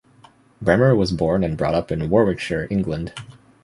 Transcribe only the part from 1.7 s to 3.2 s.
up in Warwickshire, England.